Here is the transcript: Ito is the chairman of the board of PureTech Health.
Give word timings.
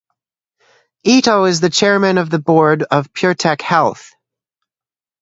Ito 1.03 1.43
is 1.45 1.59
the 1.59 1.69
chairman 1.69 2.17
of 2.17 2.31
the 2.31 2.39
board 2.39 2.81
of 2.81 3.13
PureTech 3.13 3.61
Health. 3.61 4.15